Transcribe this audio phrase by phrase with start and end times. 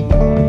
[0.00, 0.39] you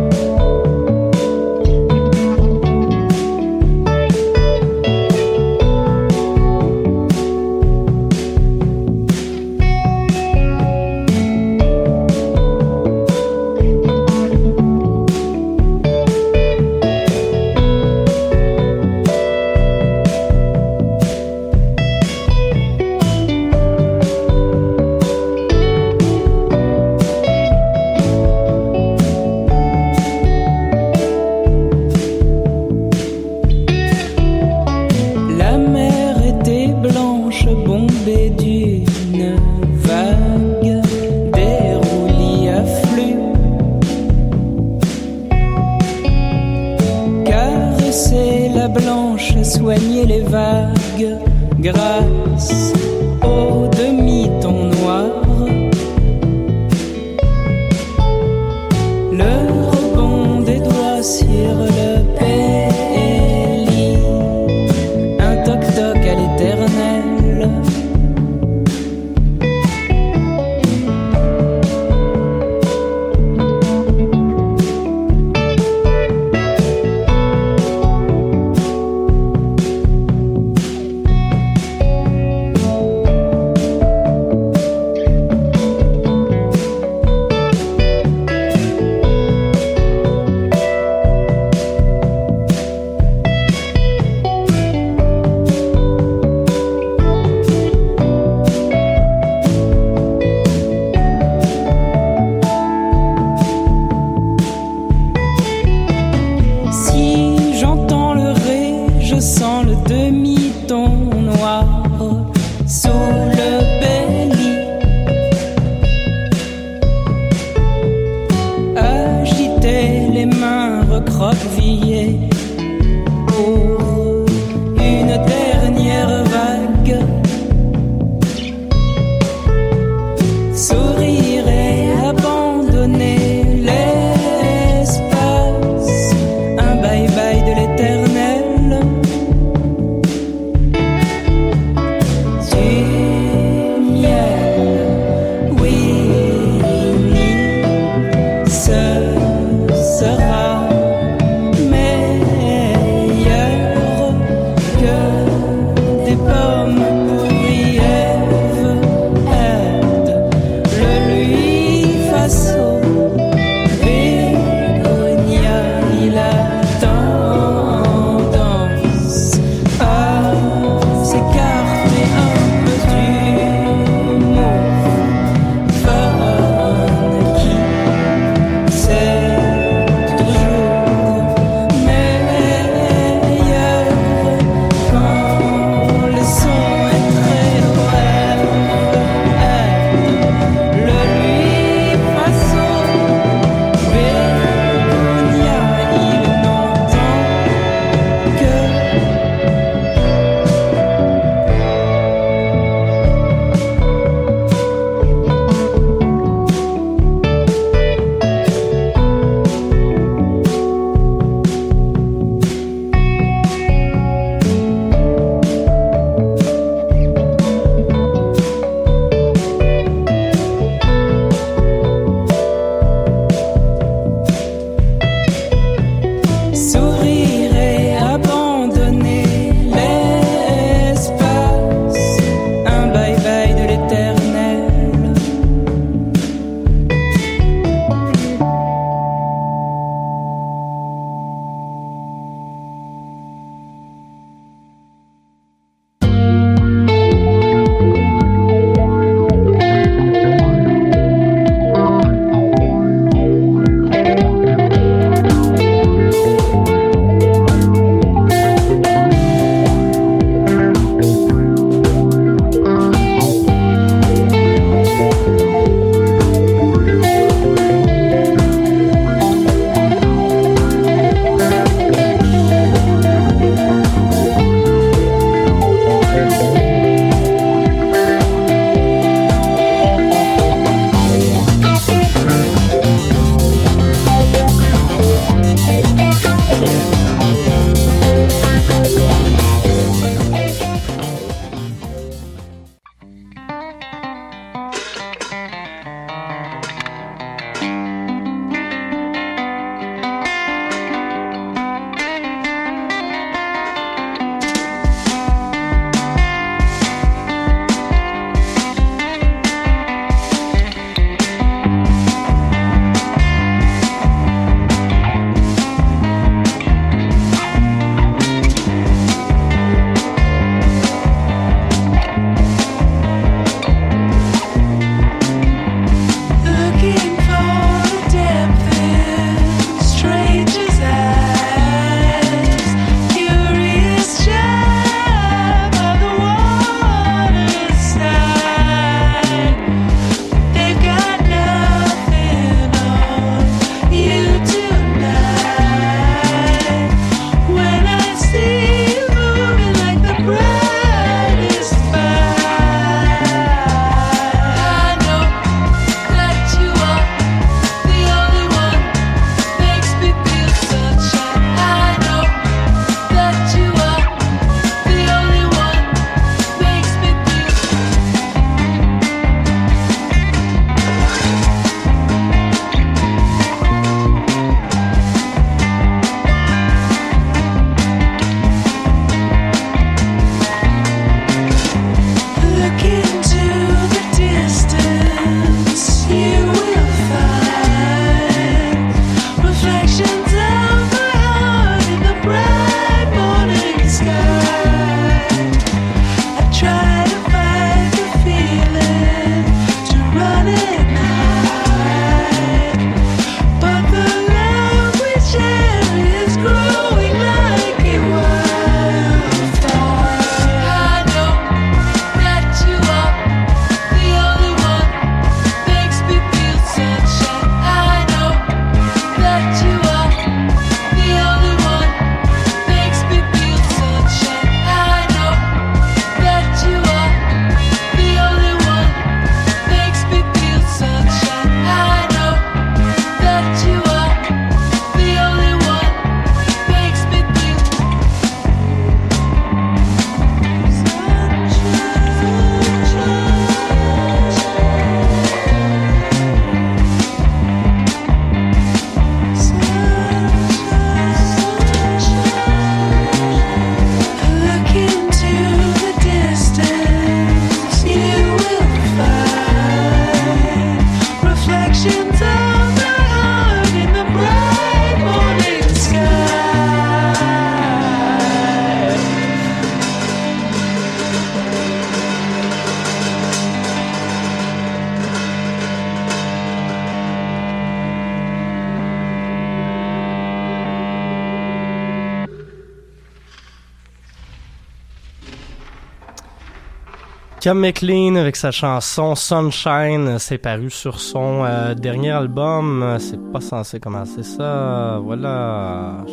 [487.41, 492.97] Cam McLean avec sa chanson Sunshine, c'est paru sur son euh, dernier album.
[492.99, 494.99] C'est pas censé commencer ça.
[495.03, 496.05] Voilà.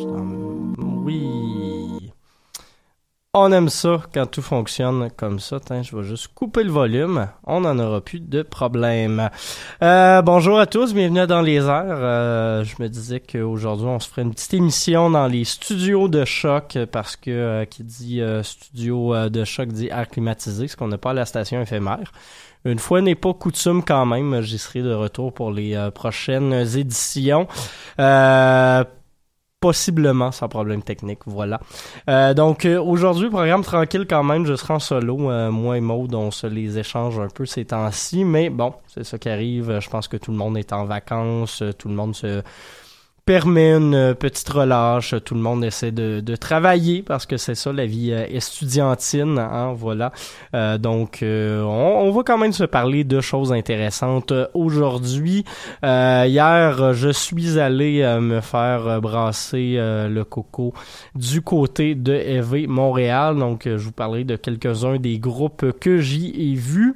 [3.41, 5.61] On aime ça quand tout fonctionne comme ça.
[5.65, 7.29] Tiens, je vais juste couper le volume.
[7.45, 9.31] On n'en aura plus de problème.
[9.81, 11.85] Euh, bonjour à tous, bienvenue Dans les airs.
[11.87, 16.25] Euh, je me disais qu'aujourd'hui, on se ferait une petite émission dans les studios de
[16.25, 20.99] choc parce que euh, qui dit studio de choc dit air climatisé, ce qu'on n'a
[20.99, 22.11] pas à la station éphémère.
[22.65, 27.47] Une fois n'est pas coutume quand même, j'y serai de retour pour les prochaines éditions.
[29.59, 31.61] Euh, possiblement sans problème technique, voilà.
[32.09, 35.81] Euh, donc euh, aujourd'hui, programme tranquille quand même, je serai en solo, euh, moi et
[35.81, 39.81] Maud, on se les échange un peu ces temps-ci, mais bon, c'est ça qui arrive,
[39.81, 42.43] je pense que tout le monde est en vacances, tout le monde se
[43.29, 45.15] permet une euh, petite relâche.
[45.23, 49.75] Tout le monde essaie de, travailler parce que c'est ça la vie euh, estudiantine, hein,
[49.77, 50.13] voilà.
[50.55, 55.45] Euh, donc, on, va quand même se parler de choses intéressantes aujourd'hui.
[55.83, 60.73] hier, je suis allé me faire brasser le coco
[61.15, 63.37] du côté de EV Montréal.
[63.37, 66.95] Donc, je vous parlerai de quelques-uns des groupes que j'y ai vus.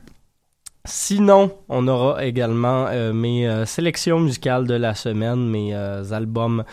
[0.84, 6.64] Sinon, on aura également euh, mes euh, sélections musicales de la semaine, mes euh, albums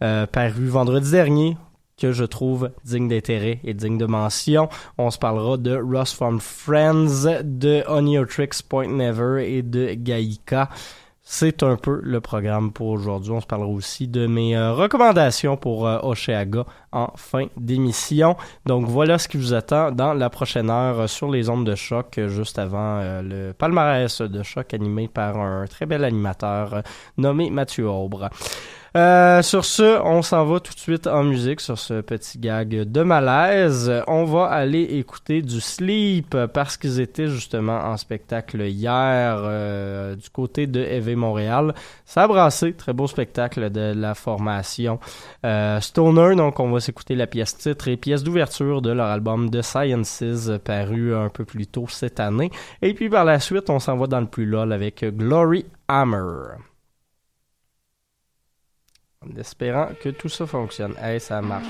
[0.00, 1.56] parus vendredi dernier
[2.00, 4.68] que je trouve dignes d'intérêt et dignes de mention.
[4.96, 10.70] On se parlera de Ross from Friends, de Tricks Point Never et de Gaïka.
[11.30, 13.32] C'est un peu le programme pour aujourd'hui.
[13.32, 15.98] On se parlera aussi de mes euh, recommandations pour euh,
[16.90, 18.34] en fin d'émission.
[18.64, 22.16] Donc voilà ce qui vous attend dans la prochaine heure sur les ondes de choc,
[22.16, 26.82] euh, juste avant euh, le palmarès de choc animé par un très bel animateur
[27.18, 28.30] nommé Mathieu Aubre.
[28.96, 32.68] Euh, sur ce, on s'en va tout de suite en musique sur ce petit gag
[32.68, 33.92] de malaise.
[34.06, 40.30] On va aller écouter du Sleep parce qu'ils étaient justement en spectacle hier euh, du
[40.30, 41.74] côté de EV Montréal.
[42.06, 44.98] Ça a brassé, très beau spectacle de la formation
[45.44, 46.34] euh, Stoner.
[46.34, 50.50] Donc on va s'écouter la pièce titre et pièce d'ouverture de leur album The Sciences
[50.64, 52.50] paru un peu plus tôt cette année.
[52.80, 56.56] Et puis par la suite, on s'en va dans le plus lol avec Glory Hammer
[59.32, 60.94] en espérant que tout ça fonctionne.
[61.00, 61.66] Hey, ça marche,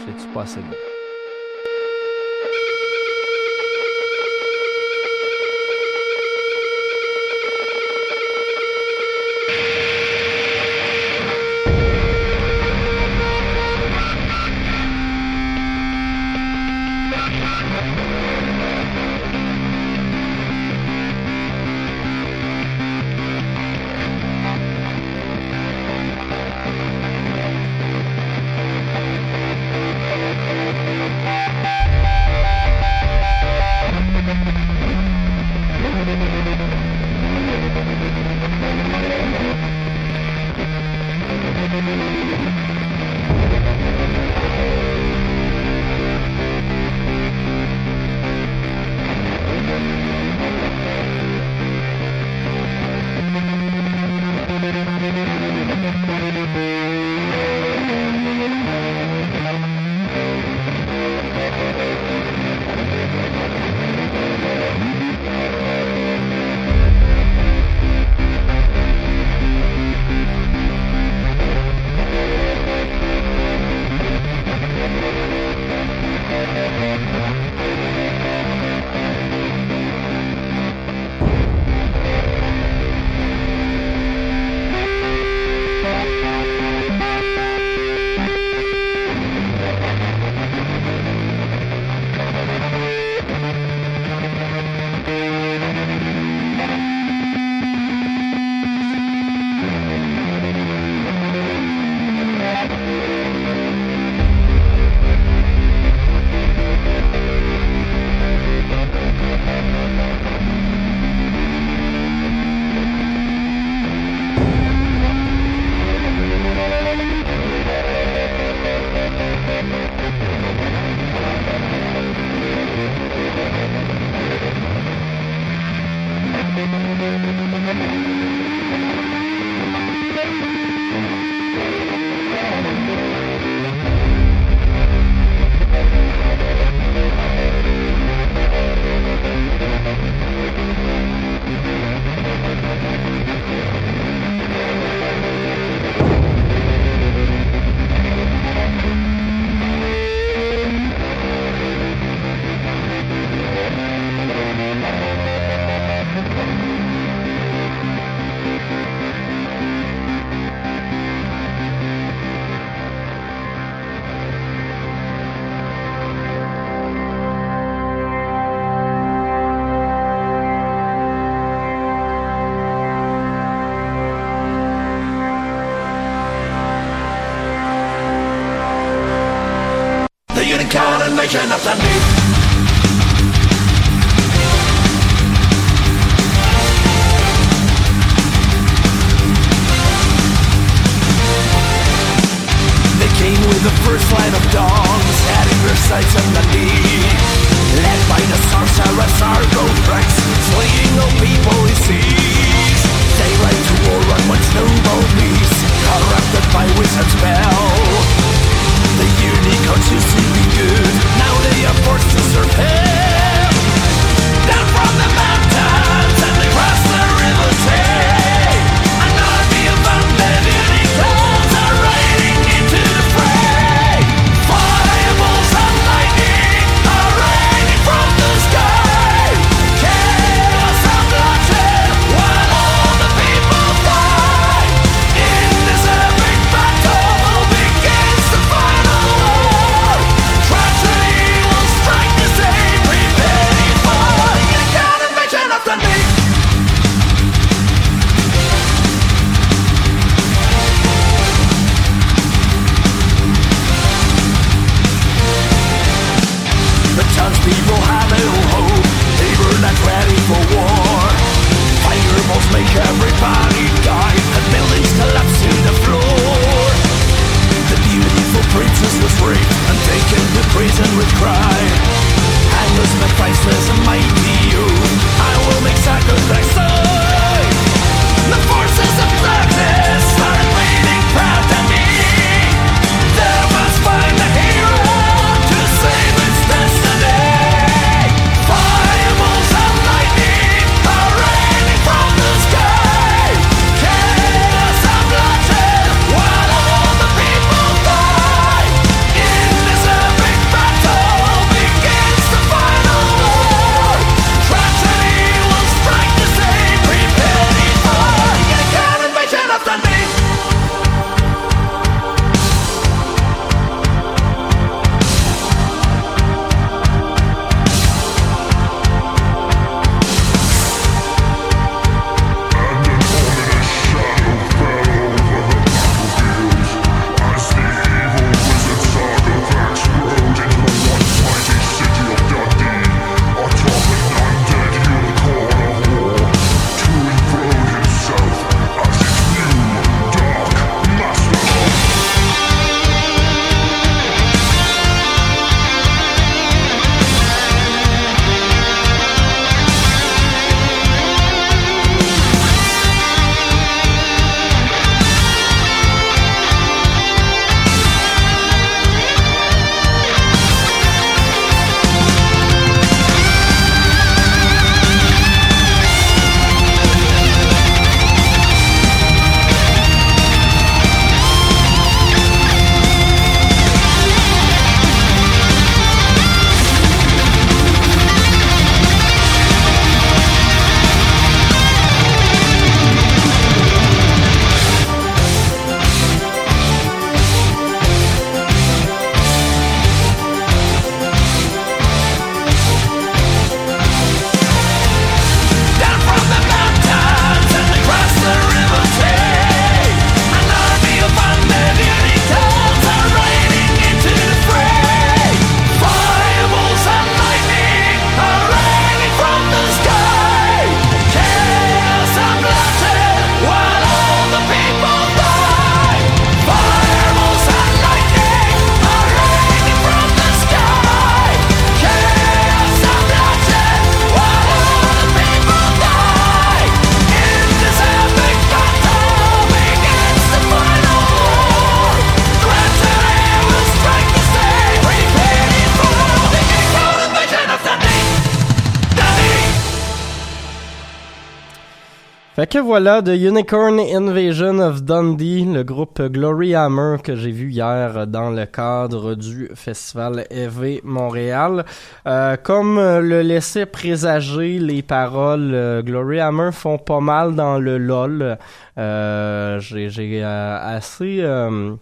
[442.39, 447.51] Fait que voilà, The Unicorn Invasion of Dundee, le groupe Glory Hammer que j'ai vu
[447.51, 451.65] hier dans le cadre du festival EV Montréal.
[452.07, 457.59] Euh, comme euh, le laissait présager les paroles, euh, Glory Hammer font pas mal dans
[457.59, 458.39] le LOL.
[458.79, 459.91] Euh, j'ai
[460.23, 461.19] euh, assez...
[461.23, 461.75] Euh,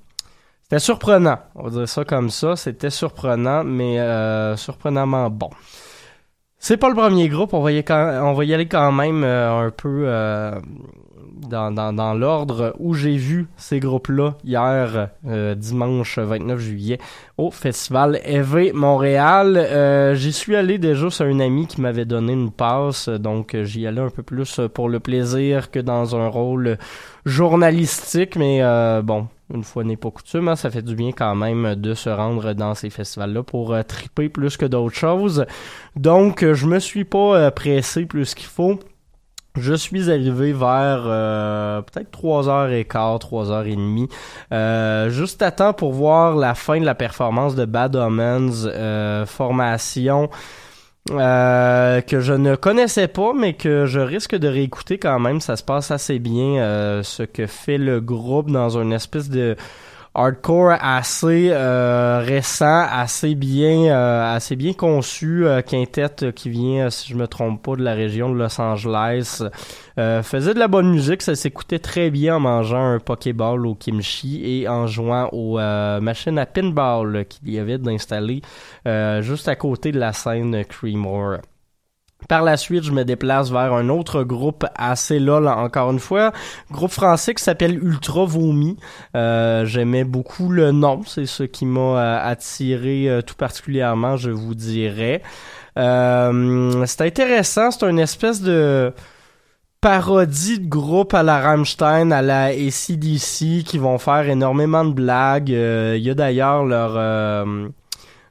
[0.63, 3.99] c'était surprenant, on va dire ça comme ça, c'était surprenant, mais
[4.57, 5.51] surprenamment bon.
[6.69, 7.79] C'est pas le premier groupe, on va y,
[8.53, 10.59] aller quand même euh, un peu euh,
[11.49, 16.99] dans, l'ordre où j'ai vu ces groupes-là hier, euh, dimanche 29 juillet,
[17.39, 19.57] au Festival EV Montréal.
[19.57, 23.87] Euh, j'y suis allé déjà, sur un ami qui m'avait donné une passe, donc j'y
[23.87, 26.79] allais un peu plus pour le plaisir que dans un rôle
[27.27, 28.61] journalistique, mais
[29.05, 32.09] bon, une fois n'est pas coutume, hein, ça fait du bien quand même de se
[32.09, 35.47] rendre dans ces festivals-là pour triper plus que d'autres choses.
[35.95, 38.79] Donc, je me suis pas pressé plus qu'il faut.
[39.57, 44.11] Je suis arrivé vers euh, peut-être 3h15, 3h30,
[44.53, 49.25] euh, juste à temps pour voir la fin de la performance de Bad Omens, euh,
[49.25, 50.29] formation
[51.11, 55.41] euh, que je ne connaissais pas, mais que je risque de réécouter quand même.
[55.41, 59.57] Ça se passe assez bien, ce que fait le groupe dans une espèce de
[60.17, 67.13] hardcore assez euh, récent, assez bien, euh, assez bien conçu, euh, quintette qui vient, si
[67.13, 69.43] je me trompe pas, de la région de Los Angeles.
[69.97, 74.43] faisait de la bonne musique, ça s'écoutait très bien en mangeant un pokéball au kimchi
[74.45, 75.59] et en jouant aux
[76.01, 78.41] machines à pinball qu'il y avait d'installer
[79.21, 81.39] juste à côté de la scène Creemore.
[82.29, 86.33] Par la suite, je me déplace vers un autre groupe assez lol encore une fois,
[86.73, 88.77] groupe français qui s'appelle Ultra Vomi.
[89.15, 94.31] Euh, J'aimais beaucoup le nom, c'est ce qui m'a euh, attiré euh, tout particulièrement, je
[94.31, 95.23] vous dirais.
[95.79, 98.93] Euh, c'est intéressant, c'est une espèce de
[99.81, 105.51] parodie de groupe à la Rammstein, à la ACDC, qui vont faire énormément de blagues.
[105.51, 106.97] Il y a d'ailleurs leur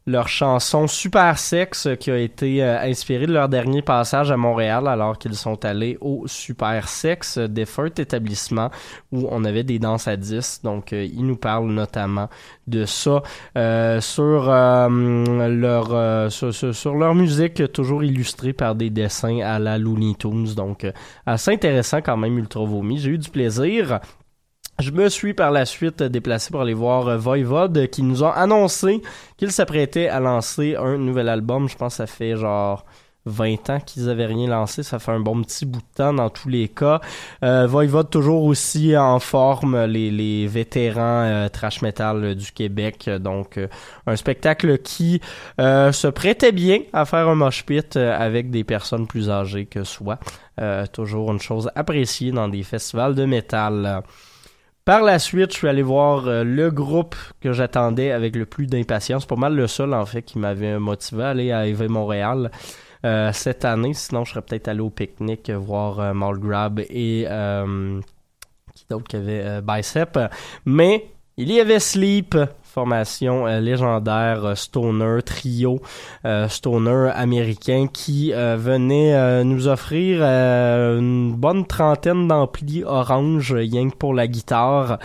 [0.07, 4.87] leur chanson Super Sex qui a été euh, inspirée de leur dernier passage à Montréal
[4.87, 8.69] alors qu'ils sont allés au Super Sex, défunt établissement
[9.11, 10.61] où on avait des danses à 10.
[10.63, 12.29] Donc, euh, ils nous parlent notamment
[12.67, 13.23] de ça
[13.57, 20.15] euh, sur, leur, sur, sur, leur musique toujours illustrée par des dessins à la Looney
[20.15, 20.53] Tunes.
[20.55, 20.85] Donc,
[21.25, 22.99] assez intéressant quand même, Ultra Vomi.
[22.99, 23.99] J'ai eu du plaisir.
[24.79, 28.31] Je me suis par la suite déplacé pour aller voir euh, Voivod qui nous ont
[28.31, 29.01] annoncé
[29.37, 31.69] qu'ils s'apprêtaient à lancer un nouvel album.
[31.69, 32.85] Je pense que ça fait genre
[33.25, 34.83] 20 ans qu'ils avaient rien lancé.
[34.83, 37.01] Ça fait un bon petit bout de temps dans tous les cas.
[37.43, 43.09] Euh, Voivod toujours aussi en forme, les, les vétérans euh, trash metal du Québec.
[43.09, 43.67] Donc euh,
[44.07, 45.21] un spectacle qui
[45.57, 50.19] se prêtait bien à faire un mosh pit avec des personnes plus âgées que soi.
[50.91, 54.03] toujours une chose appréciée dans des festivals de métal.
[54.85, 58.67] Par la suite, je suis allé voir euh, le groupe que j'attendais avec le plus
[58.67, 59.25] d'impatience.
[59.25, 62.51] Pas mal le seul, en fait, qui m'avait motivé à aller à EV Montréal
[63.03, 63.95] euh, cette année.
[63.95, 67.25] Sinon, je serais peut-être allé au pique-nique voir euh, Malgrab et
[68.75, 70.19] qui d'autre qui avait Bicep.
[70.65, 72.37] Mais il y avait Sleep,
[72.75, 75.79] formation euh, légendaire euh, stoner trio
[76.25, 84.13] euh, stoner américain qui venait nous offrir une bonne trentaine d'amplis orange rien que pour
[84.13, 84.99] la guitare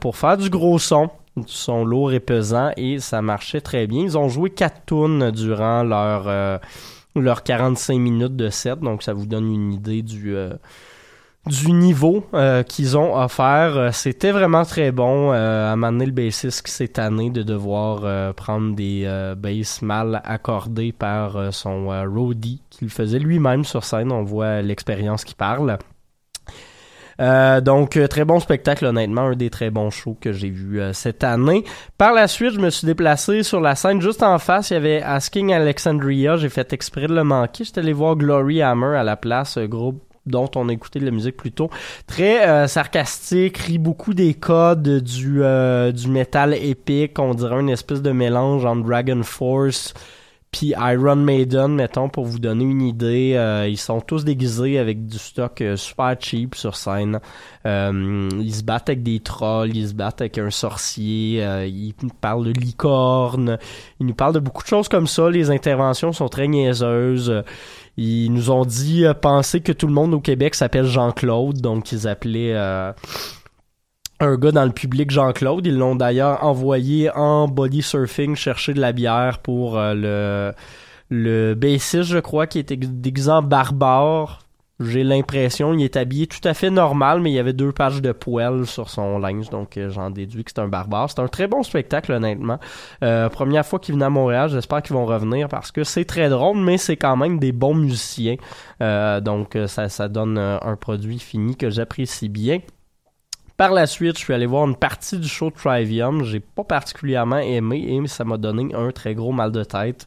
[0.00, 1.10] pour faire du gros son.
[1.36, 4.02] Du son lourd et pesant et ça marchait très bien.
[4.02, 6.60] Ils ont joué quatre tunes durant leur
[7.16, 10.36] leur 45 minutes de set donc ça vous donne une idée du
[11.46, 13.76] du niveau euh, qu'ils ont offert.
[13.76, 15.32] Euh, c'était vraiment très bon.
[15.32, 20.92] Euh, à m'amener le bassiste qui s'est tanné de devoir prendre des basses mal accordées
[20.92, 24.12] par son roadie qu'il faisait lui-même sur scène.
[24.12, 25.78] On voit l'expérience qui parle.
[27.18, 31.64] donc très bon spectacle honnêtement, un des très bons shows que j'ai vu cette année.
[31.98, 34.76] Par la suite, je me suis déplacé sur la scène juste en face, il y
[34.76, 39.04] avait Asking Alexandria, j'ai fait exprès de le manquer, j'étais allé voir Glory Hammer à
[39.04, 41.70] la place, groupe dont on a écouté de la musique plus tôt.
[42.06, 47.18] Très euh, sarcastique, rit beaucoup des codes du, euh, du métal épique.
[47.18, 49.94] On dirait une espèce de mélange entre Dragon Force
[50.50, 53.32] puis Iron Maiden, mettons, pour vous donner une idée.
[53.36, 57.20] Euh, ils sont tous déguisés avec du stock super cheap sur scène.
[57.64, 62.44] ils se battent avec des trolls, ils se battent avec un sorcier, ils nous parlent
[62.44, 63.56] de licorne,
[63.98, 65.30] ils nous parlent de beaucoup de choses comme ça.
[65.30, 67.42] Les interventions sont très niaiseuses.
[67.96, 71.92] Ils nous ont dit euh, penser que tout le monde au Québec s'appelle Jean-Claude, donc
[71.92, 72.92] ils appelaient euh,
[74.20, 75.66] un gars dans le public Jean-Claude.
[75.66, 80.52] Ils l'ont d'ailleurs envoyé en body surfing chercher de la bière pour euh, le
[81.14, 84.46] le bassiste, je crois, qui était d'exemple barbare
[84.82, 88.02] j'ai l'impression, il est habillé tout à fait normal, mais il y avait deux pages
[88.02, 91.10] de poêle sur son linge, donc euh, j'en déduis que c'est un barbare.
[91.10, 92.58] C'est un très bon spectacle, honnêtement.
[93.02, 96.28] Euh, première fois qu'il vient à Montréal, j'espère qu'ils vont revenir parce que c'est très
[96.28, 98.36] drôle, mais c'est quand même des bons musiciens.
[98.80, 102.60] Euh, donc ça, ça donne un produit fini que j'apprécie bien.
[103.56, 106.24] Par la suite, je suis allé voir une partie du show Trivium.
[106.24, 110.06] J'ai pas particulièrement aimé et ça m'a donné un très gros mal de tête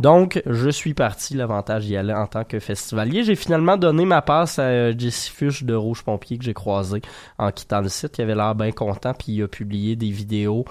[0.00, 3.22] Donc, je suis parti, l'avantage d'y aller en tant que festivalier.
[3.22, 7.00] J'ai finalement donné ma passe à euh, Jesse Fuchs de Rouge Pompier que j'ai croisé
[7.38, 8.18] en quittant le site.
[8.18, 10.64] Il avait l'air bien content, puis il a publié des vidéos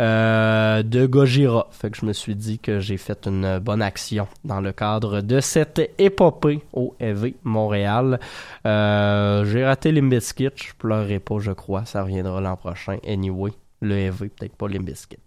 [0.00, 1.68] euh, de Gojira.
[1.72, 5.20] Fait que je me suis dit que j'ai fait une bonne action dans le cadre
[5.20, 8.18] de cette épopée au EV Montréal.
[8.66, 11.84] Euh, j'ai raté Limbiskit, je pleurerai pas, je crois.
[11.84, 12.96] Ça reviendra l'an prochain.
[13.06, 15.18] Anyway, le EV, peut-être pas Limbiskit.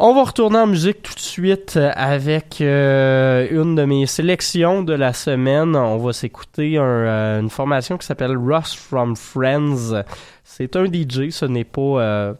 [0.00, 4.92] On va retourner en musique tout de suite avec euh, une de mes sélections de
[4.92, 5.74] la semaine.
[5.74, 10.04] On va s'écouter euh, une formation qui s'appelle Ross from Friends.
[10.44, 12.34] C'est un DJ, ce n'est pas euh,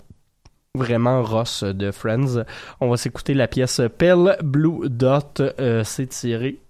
[0.76, 2.44] vraiment Ross de Friends.
[2.80, 5.42] On va s'écouter la pièce Pale Blue Dot.
[5.82, 6.60] C'est tiré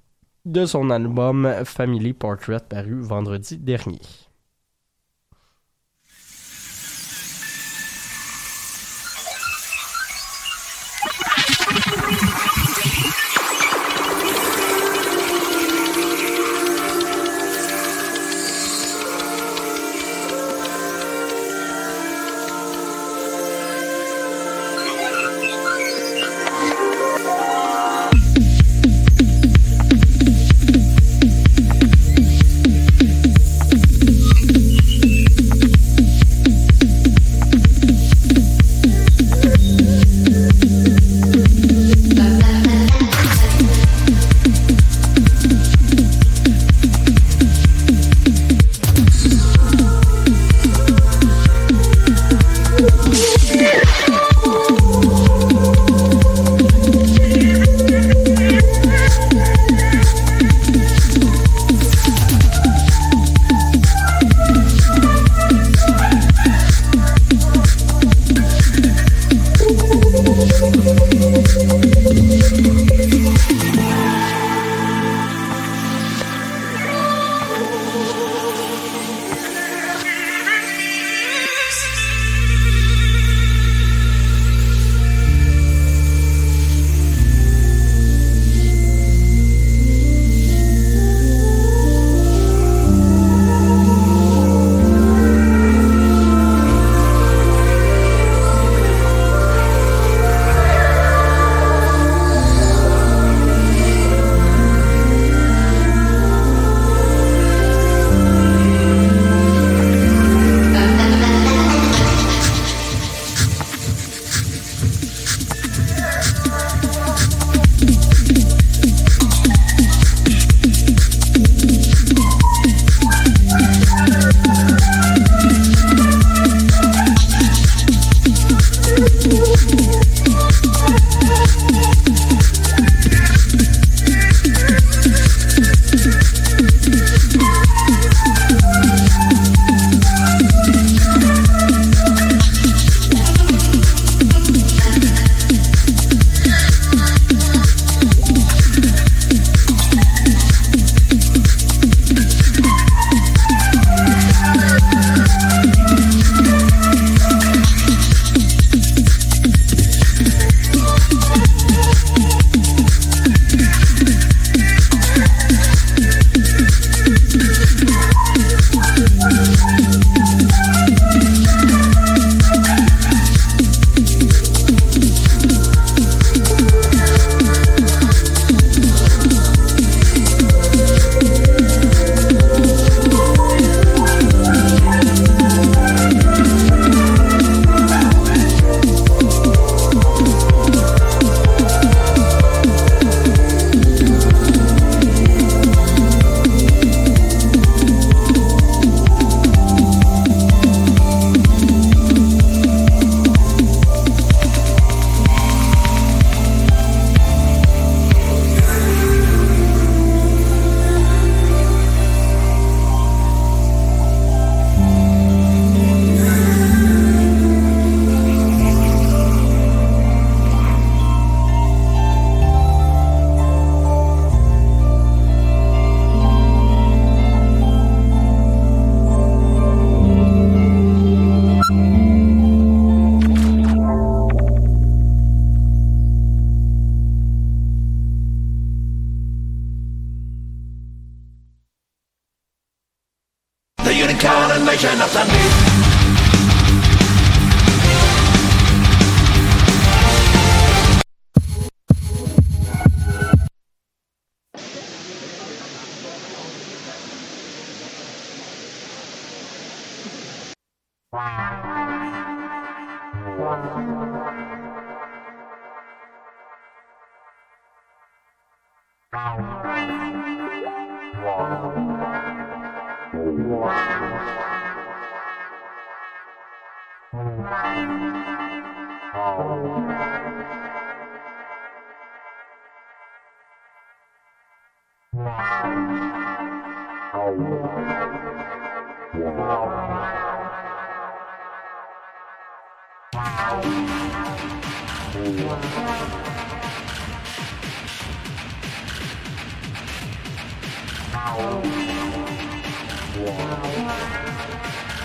[0.46, 4.00] de son album Family Portrait paru vendredi dernier.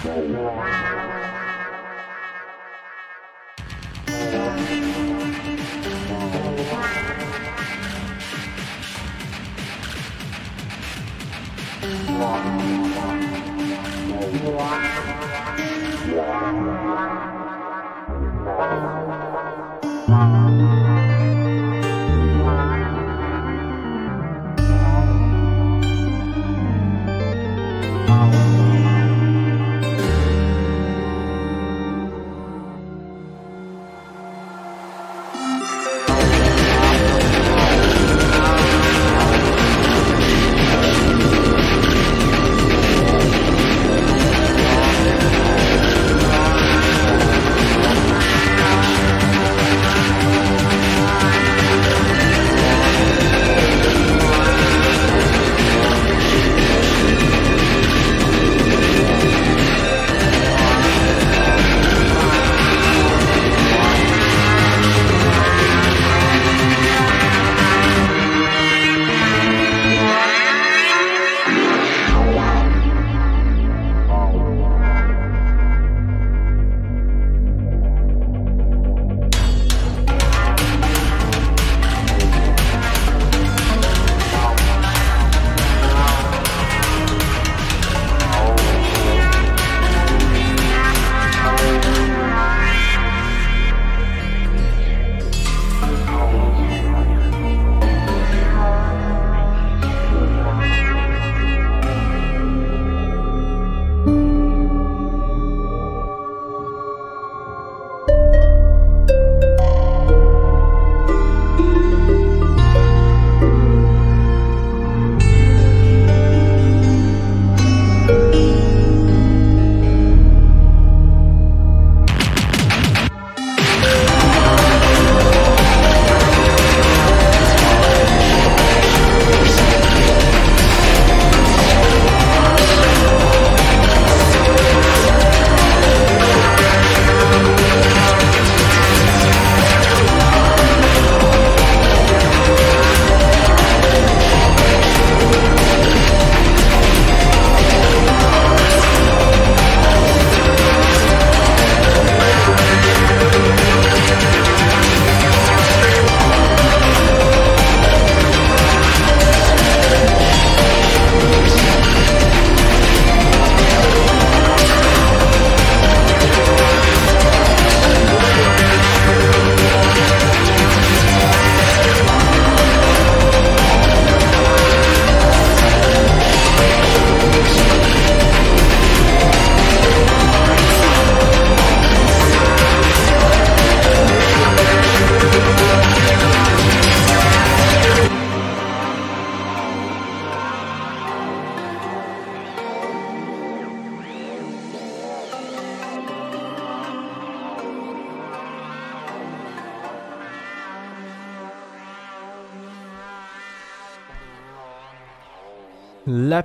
[0.05, 1.22] Oh, wow.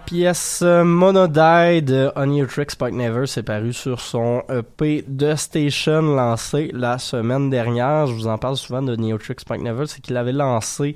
[0.09, 6.71] Pièce Monodie de On Your Tricks Never s'est parue sur son EP The Station lancé
[6.73, 8.07] la semaine dernière.
[8.07, 10.95] Je vous en parle souvent de Neotrix Spike Never, c'est qu'il avait lancé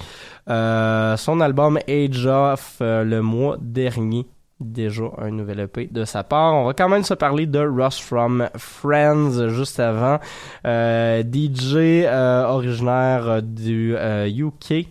[0.49, 4.27] euh, son album Age of euh, le mois dernier.
[4.61, 6.55] Déjà un nouvel EP de sa part.
[6.55, 10.21] On va quand même se parler de Ross from Friends juste avant.
[10.65, 12.07] Euh, DJ
[12.49, 14.87] originaire du UK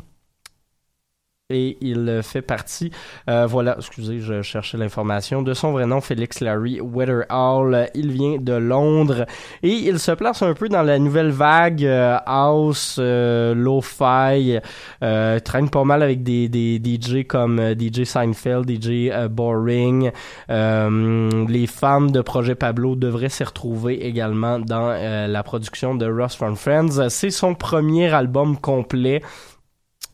[1.52, 2.92] et il fait partie,
[3.30, 7.90] euh, voilà, excusez, je cherchais l'information, de son vrai nom, Félix Larry Weatherall.
[7.96, 9.26] Il vient de Londres
[9.64, 14.60] et il se place un peu dans la nouvelle vague euh, house, euh, lo-fi,
[15.04, 20.12] euh, traîne pas mal avec des, des DJ comme DJ Seinfeld, DJ Boring.
[20.50, 24.92] Les fans de Projet Pablo devraient s'y retrouver également dans
[25.28, 27.10] la production de Ross from Friends.
[27.10, 29.22] C'est son premier album complet.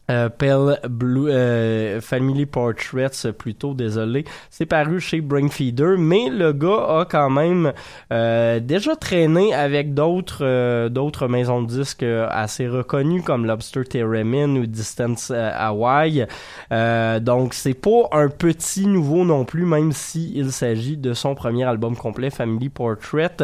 [0.09, 4.23] Euh, Pale Blue euh, Family Portraits plutôt désolé.
[4.49, 7.73] C'est paru chez Brainfeeder mais le gars a quand même
[8.13, 14.55] euh, déjà traîné avec d'autres euh, d'autres maisons de disques assez reconnues comme Lobster Theremin
[14.55, 16.25] ou Distance euh, Hawaii.
[16.71, 21.35] Euh, donc c'est pas un petit nouveau non plus même si il s'agit de son
[21.35, 23.35] premier album complet Family Portrait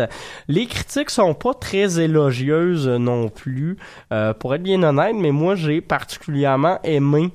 [0.48, 3.76] les critiques sont pas très élogieuses non plus
[4.14, 6.53] euh, pour être bien honnête mais moi j'ai particulièrement
[6.84, 7.32] aimé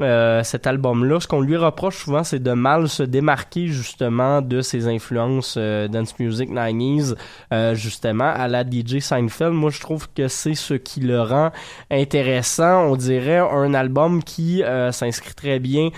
[0.00, 1.20] euh, cet album-là.
[1.20, 5.88] Ce qu'on lui reproche souvent, c'est de mal se démarquer justement de ses influences euh,
[5.88, 7.16] dance music 90s,
[7.52, 9.52] euh, justement à la DJ Seinfeld.
[9.52, 11.50] Moi, je trouve que c'est ce qui le rend
[11.90, 12.84] intéressant.
[12.84, 14.62] On dirait un album qui
[14.92, 15.90] s'inscrit très bien.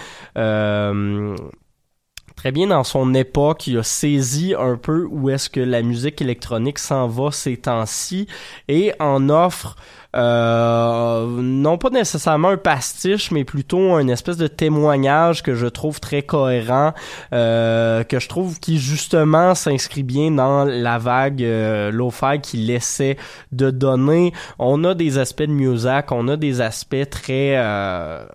[2.43, 6.21] Très bien dans son époque, il a saisi un peu où est-ce que la musique
[6.21, 8.27] électronique s'en va ces temps-ci
[8.67, 9.77] et en offre
[10.17, 16.01] euh, non pas nécessairement un pastiche, mais plutôt un espèce de témoignage que je trouve
[16.01, 16.95] très cohérent,
[17.33, 23.19] euh, que je trouve qui justement s'inscrit bien dans la vague euh, lo-fi qu'il essaie
[23.53, 24.33] de donner.
[24.59, 28.27] On a des aspects de music, on a des aspects très euh,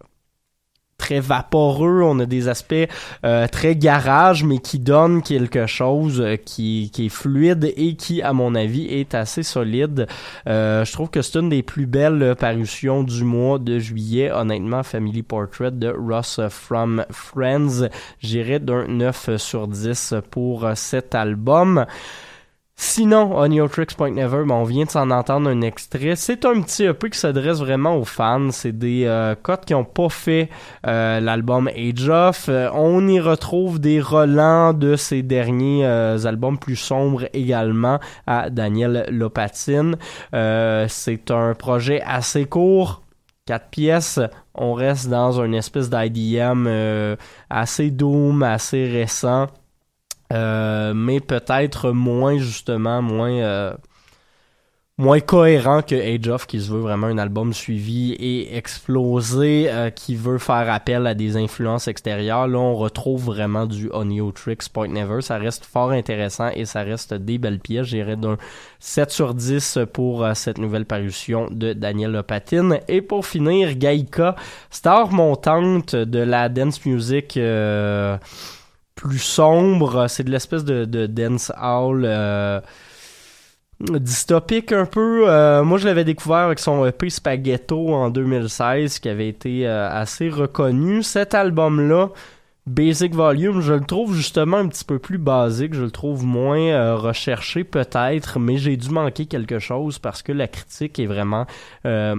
[0.98, 2.76] très vaporeux, on a des aspects
[3.24, 8.34] euh, très garage, mais qui donnent quelque chose euh, qui, est fluide et qui, à
[8.34, 10.08] mon avis, est assez solide.
[10.48, 14.82] Euh, je trouve que c'est une des plus belles parutions du mois de juillet, honnêtement,
[14.84, 17.90] Family Portrait de Ross from Friends.
[18.20, 21.86] J'irai d'un 9 sur 10 pour cet album.
[22.80, 26.16] Sinon, On Your Tricks Point Never, ben, on vient de s'en entendre un extrait.
[26.16, 28.52] C'est un petit EP qui s'adresse vraiment aux fans.
[28.52, 29.34] C'est des euh,
[29.66, 30.50] qui n'ont pas fait
[30.86, 32.50] euh, l'album Age of.
[32.50, 38.52] Euh, on y retrouve des relents de ces derniers euh, albums plus sombres également à
[38.52, 39.96] Daniel Lopatine.
[40.36, 43.02] Euh, c'est un projet assez court.
[43.48, 44.20] Quatre pièces,
[44.54, 47.16] on reste dans une espèce d'IDM euh,
[47.50, 49.48] assez doom, assez récent.
[50.34, 53.74] Euh, mais peut-être moins justement moins euh,
[55.00, 59.92] moins cohérent que Age of qui se veut vraiment un album suivi et explosé euh,
[59.92, 62.48] qui veut faire appel à des influences extérieures.
[62.48, 65.22] Là on retrouve vraiment du Onio Tricks Point Never.
[65.22, 67.86] Ça reste fort intéressant et ça reste des belles pièces.
[67.86, 68.38] J'irais d'un
[68.80, 74.36] 7 sur 10 pour euh, cette nouvelle parution de Daniel Lopatine et pour finir Gaïka
[74.72, 78.18] star montante de la dance music euh,
[78.98, 80.08] plus sombre.
[80.10, 82.60] C'est de l'espèce de, de dance hall euh,
[83.80, 85.30] dystopique un peu.
[85.30, 89.90] Euh, moi, je l'avais découvert avec son EP Spaghetto en 2016, qui avait été euh,
[89.90, 91.04] assez reconnu.
[91.04, 92.10] Cet album-là,
[92.66, 96.60] Basic Volume, je le trouve justement un petit peu plus basique, je le trouve moins
[96.60, 101.46] euh, recherché peut-être, mais j'ai dû manquer quelque chose parce que la critique est vraiment
[101.86, 102.16] euh,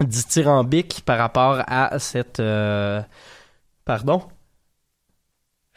[0.00, 2.38] dithyrambique par rapport à cette...
[2.40, 3.00] euh,
[3.84, 4.22] Pardon?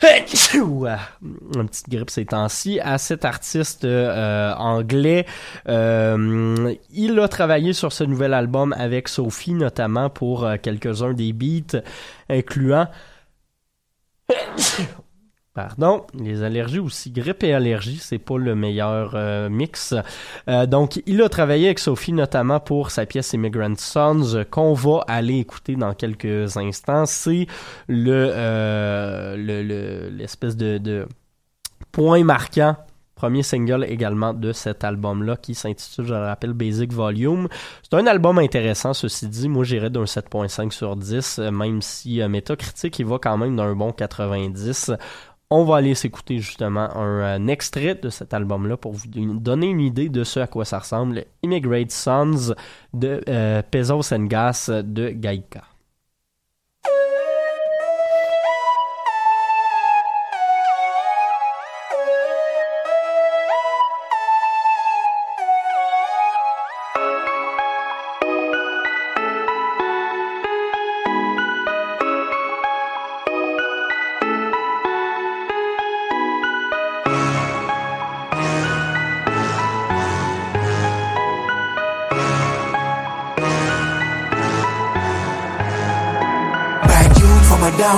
[0.04, 2.80] Une petite grippe ces temps-ci.
[2.80, 5.26] À cet artiste euh, anglais.
[5.68, 11.34] Euh, il a travaillé sur ce nouvel album avec Sophie notamment pour euh, quelques-uns des
[11.34, 11.82] beats,
[12.30, 12.88] incluant
[15.58, 19.96] Pardon, les allergies aussi, grippe et allergie, c'est pas le meilleur euh, mix.
[20.48, 24.74] Euh, donc, il a travaillé avec Sophie notamment pour sa pièce Immigrant Sons euh, qu'on
[24.76, 27.08] va aller écouter dans quelques instants.
[27.08, 27.48] C'est
[27.88, 28.28] le
[29.36, 31.08] le- le- l'espèce de,
[31.92, 32.76] point marquant
[33.16, 37.48] Premier single également de cet album-là qui s'intitule, je le rappelle, Basic Volume.
[37.82, 39.50] C'est un album intéressant, ceci dit.
[39.50, 43.56] Moi, j'irais d'un 7.5 sur 10, euh, même si euh, Metacritic, il va quand même
[43.56, 44.92] d'un bon 90.
[45.50, 49.80] On va aller s'écouter justement un, un extrait de cet album-là pour vous donner une
[49.80, 51.24] idée de ce à quoi ça ressemble.
[51.42, 52.54] Immigrate Sons
[52.94, 55.64] de euh, Pesos and Gas de Gaïka.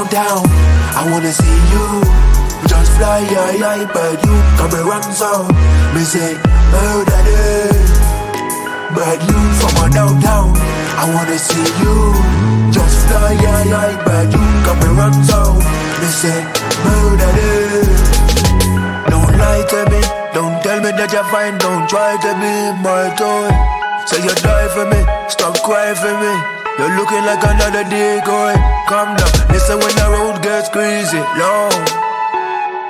[0.10, 0.46] Downtown.
[0.98, 1.86] I wanna see you.
[2.68, 5.48] Just fly, yeah, yeah, but you come around so.
[5.94, 6.34] Me say,
[6.74, 7.90] murder this.
[8.94, 10.54] But you from a downtown.
[10.98, 12.14] I wanna see you.
[12.72, 15.54] Just fly, yeah, yeah, but you come around so.
[16.02, 16.42] Me say,
[16.86, 17.88] murder this.
[19.10, 20.02] Don't lie to me.
[20.34, 21.58] Don't tell me that you're fine.
[21.58, 23.50] Don't try to be my toy.
[24.06, 25.02] Say you die for me.
[25.30, 26.59] Stop crying for me.
[26.80, 28.56] You're looking like another decoy.
[28.88, 29.32] Calm down.
[29.52, 31.20] Listen when the road gets crazy.
[31.36, 31.76] Long.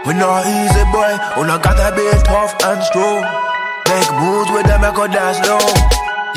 [0.06, 1.18] We not easy, boy.
[1.34, 3.26] Oh, when I gotta be tough and strong.
[3.90, 5.58] Make moves with them, I could dance low.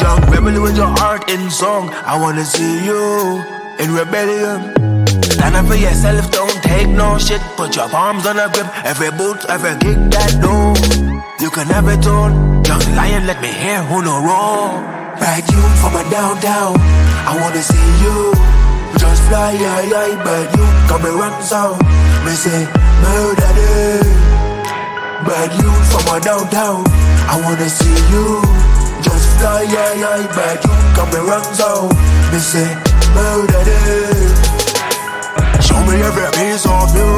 [0.01, 1.91] Young rebel with your heart in song.
[1.93, 3.45] I wanna see you
[3.79, 4.73] in rebellion.
[5.21, 7.43] Stand up for yourself, don't take no shit.
[7.61, 8.67] Put your palms on a grip.
[8.83, 10.73] Every boot, every kick that door.
[11.39, 12.33] You can have it all.
[12.65, 14.89] Young lion, let me hear who no wrong.
[15.21, 17.02] Bad you from a downtown.
[17.27, 18.35] I wanna see you.
[18.99, 21.77] Just fly, yeah, yeah, but you come around so.
[22.25, 22.67] Me say,
[23.03, 24.07] murder this.
[25.27, 26.85] Bad you from a downtown.
[27.31, 28.43] I wanna see you.
[29.03, 31.89] Just fly, yeah, yeah, but you come around so.
[32.33, 32.69] Me say,
[33.15, 34.35] murder this.
[35.67, 37.11] Show me every piece of you.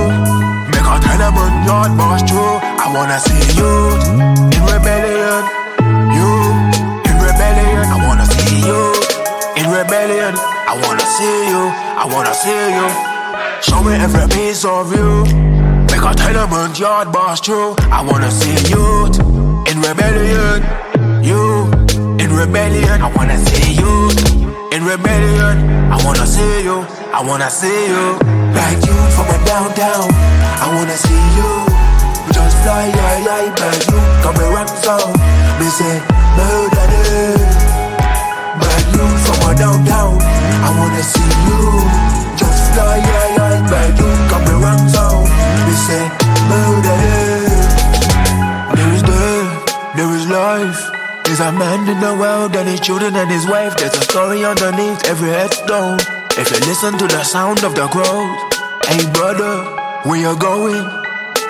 [0.70, 2.60] Make a tenement yard boss true.
[2.62, 3.72] I wanna see you
[4.52, 5.63] in rebellion.
[10.04, 10.34] Rebellion.
[10.36, 11.62] I wanna see you.
[11.96, 12.88] I wanna see you.
[13.62, 15.24] Show me every piece of you.
[15.88, 17.74] Make a tenement yard boss true.
[17.90, 19.06] I wanna see you
[19.70, 20.60] in rebellion.
[21.24, 21.70] You
[22.22, 23.02] in rebellion.
[23.02, 24.10] I wanna see you
[24.72, 25.56] in rebellion.
[25.92, 26.86] I wanna see you.
[27.12, 28.18] I wanna see you.
[28.58, 30.08] Like you from a downtown.
[30.64, 31.50] I wanna see you.
[32.32, 34.96] Just fly, yeah, yeah, but you come around so.
[35.58, 35.96] Me say,
[36.36, 37.63] murder
[39.44, 40.18] you from a downtown.
[40.20, 41.60] I wanna see you.
[42.36, 45.24] Just fly, yeah, yeah, but you come around so.
[45.66, 46.04] Me say,
[46.48, 47.00] murder.
[48.74, 50.80] There is death, there is life.
[51.24, 53.76] There's a man in the world and his children and his wife.
[53.76, 55.98] There's a story underneath every headstone.
[56.36, 58.52] If you listen to the sound of the crowd,
[58.86, 59.64] hey brother,
[60.04, 60.84] where you going?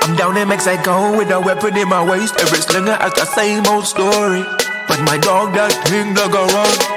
[0.02, 2.34] I'm down in Mexico with a weapon in my waist.
[2.38, 4.44] Every slinger has the same old story.
[4.86, 6.93] But my dog, that thing that go wrong.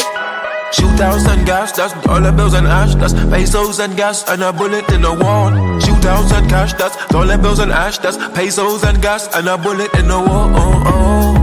[0.74, 4.90] Shootouts and gas, that's dollar bills and ash, that's pesos and gas, and a bullet
[4.92, 5.52] in the wall.
[5.80, 9.94] Shootouts and cash, that's dollar bills and ash, that's pesos and gas, and a bullet
[9.96, 10.52] in the wall.
[10.54, 11.38] Oh, oh.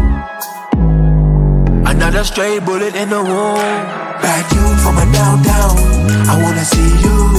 [1.87, 3.57] Another stray bullet in the wall.
[4.21, 5.79] Bad you from a downtown.
[6.29, 7.33] I wanna see you.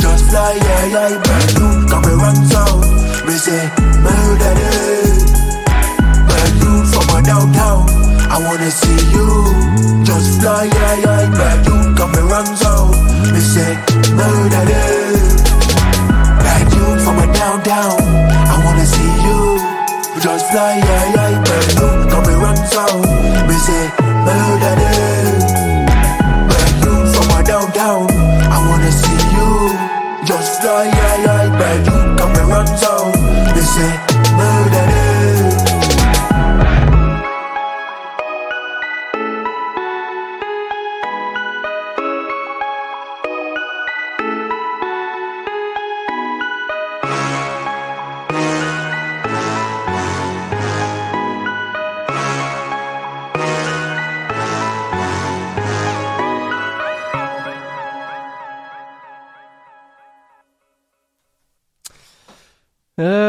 [0.00, 2.64] Just fly, yeah, yeah, bad you come around so.
[3.24, 3.70] Me say,
[4.04, 4.54] murder.
[6.28, 8.03] Bad you from a downtown.
[8.30, 9.28] I wanna see you.
[10.04, 12.88] Just fly, yeah, bad you come around so.
[13.32, 13.74] Me say,
[14.14, 14.64] murder.
[16.42, 17.98] Bad you from a downtown.
[18.52, 19.58] I wanna see you.
[20.20, 22.84] Just fly, yeah, bad you come around so.
[23.48, 23.84] Me say,
[24.26, 24.74] murder.
[26.50, 28.06] Bad you from a downtown.
[28.50, 29.50] I wanna see you.
[30.24, 33.12] Just fly, yeah, bad you come around so.
[33.54, 33.90] Me say,
[34.36, 34.93] murder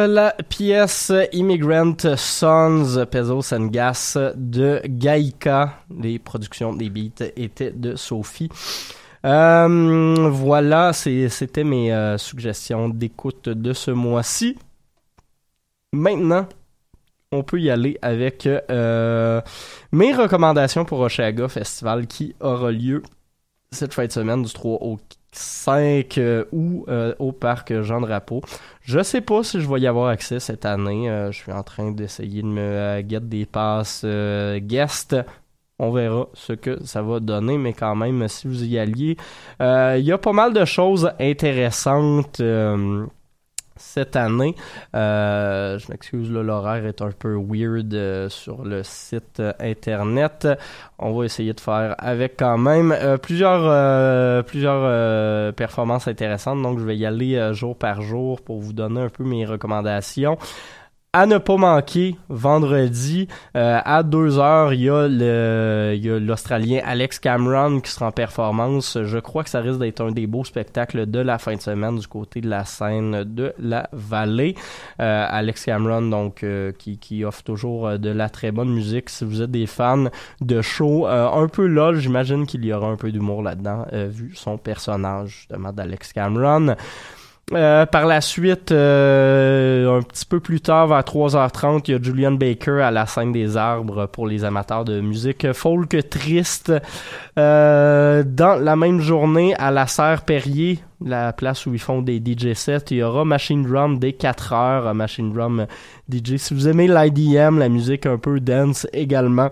[0.07, 5.79] la pièce Immigrant Sons, Pesos and Gas de Gaïka.
[5.99, 8.49] Les productions des beats étaient de Sophie.
[9.25, 14.57] Euh, voilà, c'était mes euh, suggestions d'écoute de ce mois-ci.
[15.93, 16.47] Maintenant,
[17.31, 19.41] on peut y aller avec euh,
[19.91, 23.01] mes recommandations pour Oshaga Festival qui aura lieu
[23.71, 24.99] cette fin de semaine du 3 au
[25.37, 28.41] 5 euh, août euh, au parc Jean Drapeau.
[28.81, 31.09] Je sais pas si je vais y avoir accès cette année.
[31.09, 35.15] Euh, je suis en train d'essayer de me euh, get des passes euh, guest.
[35.77, 39.17] On verra ce que ça va donner, mais quand même, si vous y alliez,
[39.61, 43.05] euh, il y a pas mal de choses intéressantes euh,
[43.77, 44.55] cette année.
[44.95, 50.47] Euh, je m'excuse, l'horaire est un peu weird euh, sur le site euh, internet.
[50.97, 56.61] On va essayer de faire avec quand même euh, plusieurs, plusieurs performances intéressantes.
[56.61, 60.37] Donc, je vais y aller jour par jour pour vous donner un peu mes recommandations.
[61.17, 67.89] À ne pas manquer, vendredi, euh, à 2h, il y a l'Australien Alex Cameron qui
[67.89, 68.97] sera en performance.
[69.01, 71.99] Je crois que ça risque d'être un des beaux spectacles de la fin de semaine
[71.99, 74.55] du côté de la scène de la vallée.
[74.99, 79.09] Euh, Alex Cameron, donc, euh, qui, qui offre toujours euh, de la très bonne musique.
[79.09, 80.09] Si vous êtes des fans
[80.41, 84.09] de show euh, un peu lol, j'imagine qu'il y aura un peu d'humour là-dedans, euh,
[84.11, 86.75] vu son personnage, justement, d'Alex Cameron.
[87.53, 92.01] Euh, par la suite, euh, un petit peu plus tard, vers 3h30, il y a
[92.01, 96.73] Julian Baker à la scène des arbres pour les amateurs de musique folk triste.
[97.37, 102.17] Euh, dans la même journée, à la Serre Perrier, la place où ils font des
[102.17, 104.91] DJ sets, il y aura Machine Drum dès 4h.
[104.93, 105.67] Machine Drum
[106.11, 106.37] DJ.
[106.37, 109.51] Si vous aimez l'IDM, la musique un peu dance également,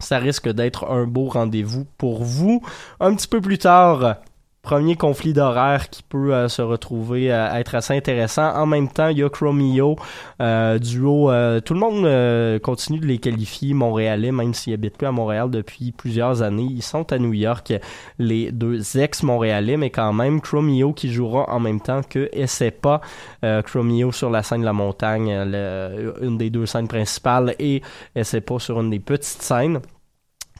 [0.00, 2.62] ça risque d'être un beau rendez-vous pour vous.
[3.00, 4.16] Un petit peu plus tard,
[4.62, 8.54] premier conflit d'horaire qui peut euh, se retrouver à être assez intéressant.
[8.54, 9.96] En même temps, il y a Chromio,
[10.40, 11.30] euh, duo.
[11.30, 15.12] euh, tout le monde euh, continue de les qualifier montréalais, même s'ils habitent plus à
[15.12, 16.68] Montréal depuis plusieurs années.
[16.70, 17.72] Ils sont à New York,
[18.18, 23.00] les deux ex-montréalais, mais quand même, Chromio qui jouera en même temps que Essepa.
[23.44, 27.82] Euh, Chromio sur la scène de la montagne, une des deux scènes principales, et
[28.14, 29.80] Essepa sur une des petites scènes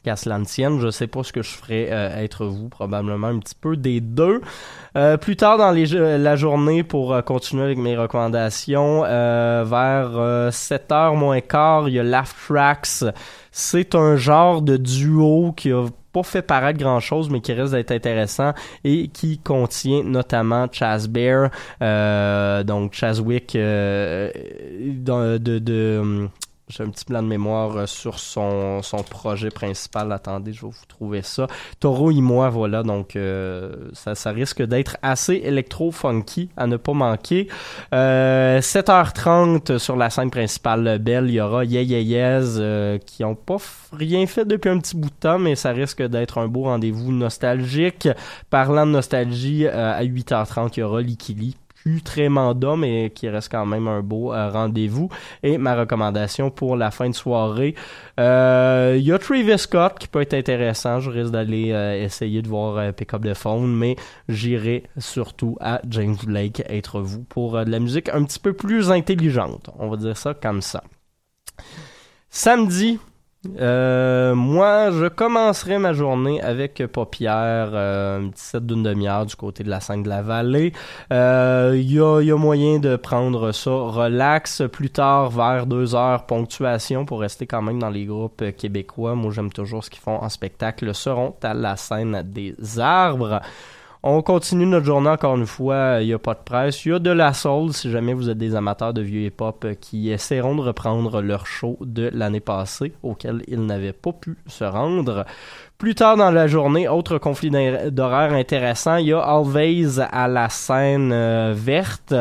[0.03, 0.79] qu'à cela ne tienne.
[0.79, 4.01] Je sais pas ce que je ferais euh, être vous, probablement un petit peu des
[4.01, 4.41] deux.
[4.95, 9.63] Euh, plus tard dans les, jo- la journée, pour euh, continuer avec mes recommandations, euh,
[9.65, 13.05] vers euh, 7h moins quart, il y a Laugh Tracks.
[13.51, 17.71] C'est un genre de duo qui a pas fait paraître grand chose, mais qui risque
[17.73, 21.49] d'être intéressant et qui contient notamment Chaz Bear,
[21.81, 24.29] euh, donc Chazwick euh,
[24.79, 26.29] de, de, de, hum,
[26.69, 30.11] j'ai un petit plan de mémoire euh, sur son, son projet principal.
[30.11, 31.47] Attendez, je vais vous trouver ça.
[31.79, 32.83] Toro et moi, voilà.
[32.83, 37.47] Donc, euh, ça, ça risque d'être assez électro-funky à ne pas manquer.
[37.93, 43.57] Euh, 7h30 sur la scène principale belle, il y aura Yes euh, qui ont pas
[43.91, 47.11] rien fait depuis un petit bout de temps, mais ça risque d'être un beau rendez-vous
[47.11, 48.07] nostalgique.
[48.49, 51.55] Parlant de nostalgie, euh, à 8h30, il y aura Likili
[52.03, 55.09] très mandat, mais qui reste quand même un beau euh, rendez-vous.
[55.43, 57.75] Et ma recommandation pour la fin de soirée,
[58.19, 60.99] euh, il y a Travis Scott qui peut être intéressant.
[60.99, 63.95] Je risque d'aller euh, essayer de voir Pick Up the Phone, mais
[64.29, 68.91] j'irai surtout à James Blake être vous pour de la musique un petit peu plus
[68.91, 69.69] intelligente.
[69.77, 70.83] On va dire ça comme ça.
[72.29, 72.99] Samedi,
[73.59, 79.35] euh, moi, je commencerai ma journée avec Paupière, euh, un petit set d'une demi-heure du
[79.35, 80.71] côté de la scène de la vallée.
[81.11, 84.63] Euh, Il y, a, y a moyen de prendre ça relax.
[84.71, 89.15] Plus tard, vers deux heures, ponctuation pour rester quand même dans les groupes euh, québécois.
[89.15, 90.93] Moi, j'aime toujours ce qu'ils font en spectacle.
[90.93, 93.41] Seront à la scène des arbres.
[94.05, 95.99] On continue notre journée encore une fois.
[96.01, 96.83] Il n'y a pas de presse.
[96.83, 99.63] Il y a de la soul si jamais vous êtes des amateurs de vieux hip-hop
[99.63, 104.37] euh, qui essaieront de reprendre leur show de l'année passée auquel ils n'avaient pas pu
[104.45, 105.25] se rendre.
[105.79, 110.29] Plus tard dans la journée, autre conflit d'hor- d'horaire intéressant, il y a Always à
[110.29, 112.13] la scène euh, verte.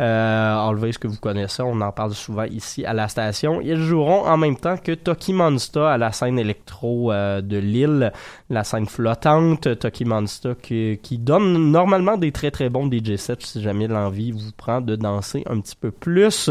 [0.00, 3.60] Euh, Always que vous connaissez, on en parle souvent ici à la station.
[3.60, 8.12] Ils joueront en même temps que Toki Monsta à la scène électro euh, de Lille,
[8.50, 9.78] la scène flottante.
[9.78, 14.32] Toki Monsta qui, qui donne normalement des très très bons DJ sets si jamais l'envie
[14.32, 16.50] vous prend de danser un petit peu plus.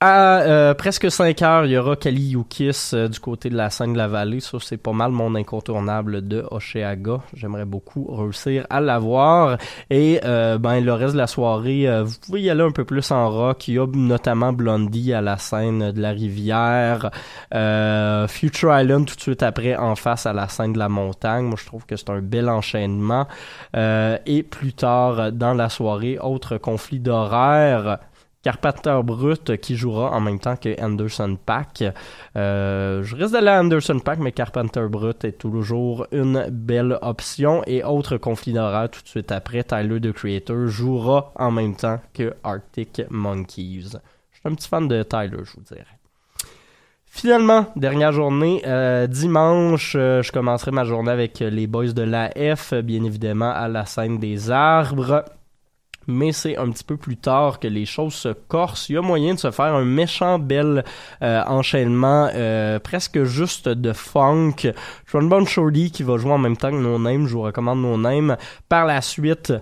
[0.00, 3.68] À euh, presque 5 heures, il y aura Kali Yukis euh, du côté de la
[3.68, 4.38] scène de la vallée.
[4.38, 7.18] Ça, c'est pas mal mon incontournable de Oshéaga.
[7.34, 9.58] J'aimerais beaucoup réussir à l'avoir.
[9.90, 12.84] Et euh, ben le reste de la soirée, euh, vous pouvez y aller un peu
[12.84, 13.66] plus en rock.
[13.66, 17.10] Il y a notamment Blondie à la scène de la rivière.
[18.28, 21.46] Future Island tout de suite après en face à la scène de la montagne.
[21.46, 23.26] Moi, je trouve que c'est un bel enchaînement.
[23.74, 27.98] Et plus tard dans la soirée, autre conflit d'horaire.
[28.42, 31.84] Carpenter Brut qui jouera en même temps que Anderson Pack.
[32.36, 37.62] Euh, je risque d'aller à Anderson Pack, mais Carpenter Brut est toujours une belle option.
[37.66, 42.00] Et autre conflit d'horaire tout de suite après, Tyler the Creator jouera en même temps
[42.14, 43.90] que Arctic Monkeys.
[44.30, 45.84] Je suis un petit fan de Tyler, je vous dirais.
[47.10, 52.30] Finalement, dernière journée, euh, dimanche, euh, je commencerai ma journée avec les boys de la
[52.54, 55.24] F, bien évidemment à la scène des arbres
[56.08, 58.88] mais c'est un petit peu plus tard que les choses se corsent.
[58.88, 60.82] Il y a moyen de se faire un méchant bel
[61.22, 64.72] euh, enchaînement, euh, presque juste de funk.
[65.06, 67.96] Trombone Shorty qui va jouer en même temps que No Name, je vous recommande No
[67.96, 68.36] Name.
[68.68, 69.52] Par la suite,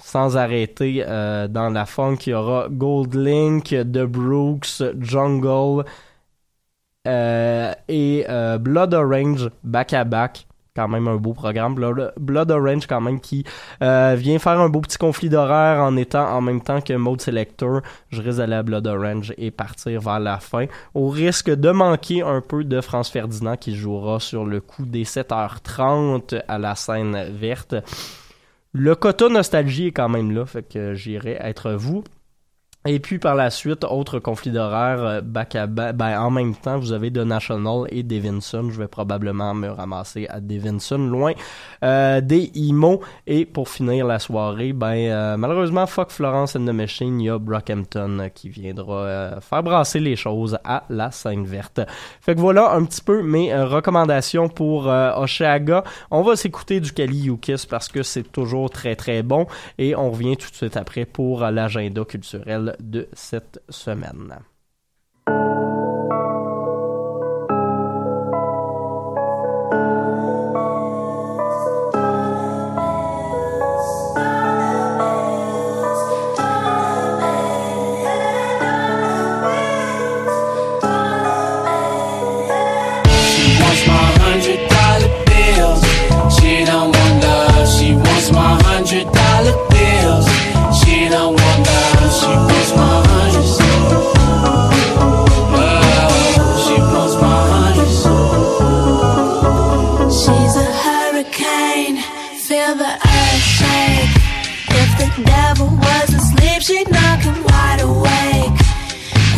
[0.00, 5.84] sans arrêter euh, dans la funk, il y aura Gold Link, The Brooks, Jungle
[7.06, 8.26] et
[8.60, 10.46] Blood Orange back à back.
[10.76, 11.74] Quand même un beau programme.
[11.74, 13.44] Blood, Orange quand même qui
[13.82, 17.22] euh, vient faire un beau petit conflit d'horaire en étant en même temps que Mode
[17.22, 17.80] Selector.
[18.10, 22.22] Je risque d'aller à Blood Orange et partir vers la fin au risque de manquer
[22.22, 27.30] un peu de France Ferdinand qui jouera sur le coup des 7h30 à la scène
[27.30, 27.74] verte.
[28.72, 32.04] Le quota nostalgie est quand même là, fait que j'irai être vous.
[32.86, 37.10] Et puis par la suite, autre conflit d'horaire, euh, ben, en même temps, vous avez
[37.10, 38.70] The National et Davidson.
[38.70, 41.32] Je vais probablement me ramasser à Davidson, loin
[41.82, 43.00] euh, des IMO.
[43.26, 47.30] Et pour finir la soirée, ben euh, malheureusement, fuck Florence and the Machine, il y
[47.30, 51.80] a Brockhampton qui viendra faire brasser les choses à la scène verte.
[52.20, 55.82] Fait que voilà un petit peu mes recommandations pour Oshaga.
[56.10, 59.46] On va s'écouter du Kali Yukis parce que c'est toujours très très bon.
[59.78, 64.38] Et on revient tout de suite après pour l'agenda culturel de cette semaine.
[106.66, 108.58] she'd knock him wide awake.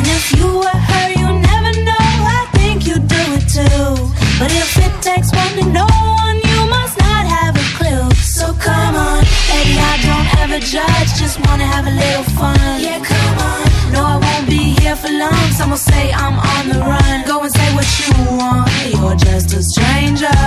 [0.00, 2.08] And if you were her, you never know.
[2.40, 3.92] I think you'd do it too.
[4.40, 5.90] But if it takes one to know
[6.24, 8.08] one, you must not have a clue.
[8.16, 9.20] So come on,
[9.50, 11.08] baby, I don't ever judge.
[11.20, 12.80] Just wanna have a little fun.
[12.80, 13.64] Yeah, come on.
[13.92, 15.48] No, I won't be here for long.
[15.58, 17.16] Someone say I'm on the run.
[17.26, 18.10] Go and say what you
[18.40, 18.72] want.
[18.88, 20.40] You're just a stranger.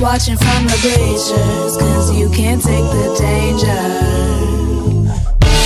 [0.00, 4.49] Watching from the bleachers, cause you can't take the danger.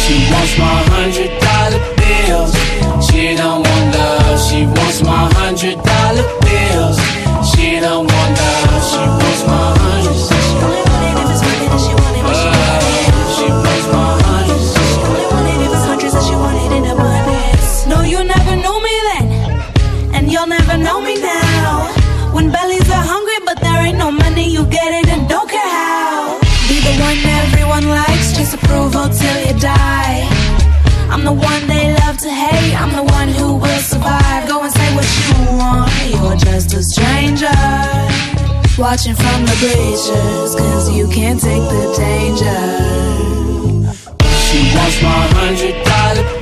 [0.05, 2.53] She wants my hundred dollar bills.
[3.07, 4.39] She don't want love.
[4.39, 6.44] She wants my hundred dollar bills.
[38.95, 42.63] Watching from the bleachers, cause you can't take the danger.
[44.47, 46.34] She wants my hundred dollar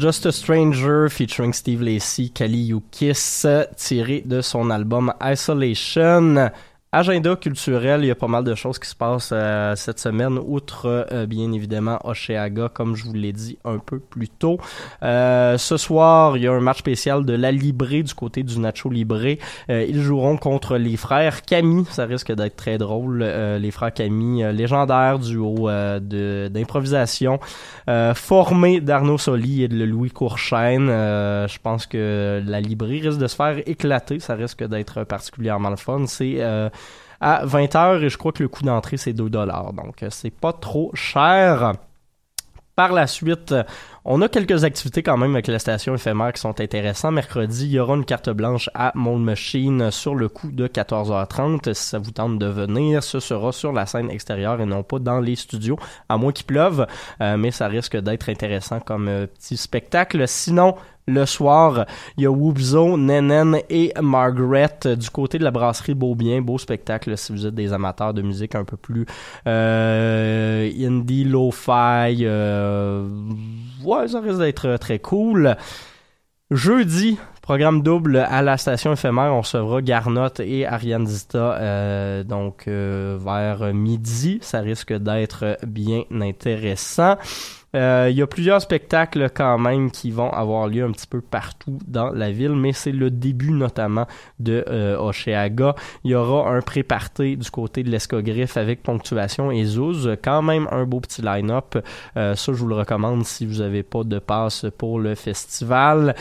[0.00, 3.44] Just a Stranger featuring Steve Lacey, Kali Yukis,
[3.76, 6.50] tiré de son album Isolation.
[6.92, 10.40] Agenda culturel, il y a pas mal de choses qui se passent euh, cette semaine,
[10.44, 14.58] outre euh, bien évidemment Oceaga, comme je vous l'ai dit un peu plus tôt.
[15.04, 18.58] Euh, ce soir, il y a un match spécial de la Libré du côté du
[18.58, 19.38] Nacho Libré.
[19.68, 23.22] ils joueront contre les frères Camille, ça risque d'être très drôle.
[23.22, 27.38] les frères Camille, légendaire duo de d'improvisation,
[28.16, 30.88] formé d'Arnaud Soli et de Louis Courchaine.
[30.88, 35.76] je pense que la Libré risque de se faire éclater, ça risque d'être particulièrement le
[35.76, 36.06] fun.
[36.08, 36.40] C'est
[37.20, 39.72] à 20h et je crois que le coût d'entrée c'est 2 dollars.
[39.72, 41.74] Donc euh, c'est pas trop cher.
[42.76, 43.54] Par la suite,
[44.06, 47.12] On a quelques activités quand même avec la station éphémère qui sont intéressantes.
[47.12, 51.74] Mercredi, il y aura une carte blanche à Mold Machine sur le coup de 14h30.
[51.74, 55.00] Si ça vous tente de venir, ce sera sur la scène extérieure et non pas
[55.00, 55.78] dans les studios,
[56.08, 56.86] à moins qu'il pleuve.
[57.20, 60.26] Euh, mais ça risque d'être intéressant comme euh, petit spectacle.
[60.26, 60.76] Sinon,
[61.06, 61.84] le soir,
[62.16, 66.40] il y a Woobzo, Nenen et Margaret euh, du côté de la brasserie Beaubien.
[66.40, 69.04] Beau spectacle si vous êtes des amateurs de musique un peu plus
[69.44, 72.24] indie, lo-fi.
[73.84, 75.56] Ouais, ça risque d'être très cool.
[76.50, 82.66] Jeudi, programme double à la station éphémère, on recevra Garnotte et Ariane Zita euh, donc
[82.66, 84.38] euh, vers midi.
[84.42, 87.16] Ça risque d'être bien intéressant.
[87.74, 91.20] Euh, Il y a plusieurs spectacles quand même qui vont avoir lieu un petit peu
[91.20, 94.06] partout dans la ville, mais c'est le début notamment
[94.38, 95.74] de euh, Oceaga.
[96.04, 100.16] Il y aura un pré-party du côté de l'Escogriffe avec Ponctuation et Zouz.
[100.22, 101.76] Quand même un beau petit line-up.
[102.16, 106.14] Euh, ça, je vous le recommande si vous n'avez pas de passe pour le festival.